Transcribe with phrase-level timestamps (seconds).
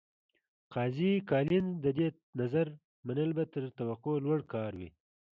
[0.73, 2.07] قاضي کالینز د دې
[2.39, 2.67] نظر
[3.07, 4.89] منل به تر توقع لوړ کار وي.